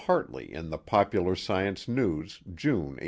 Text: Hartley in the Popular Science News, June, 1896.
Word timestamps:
Hartley 0.07 0.51
in 0.51 0.71
the 0.71 0.79
Popular 0.79 1.35
Science 1.35 1.87
News, 1.87 2.39
June, 2.55 2.97
1896. 2.97 2.99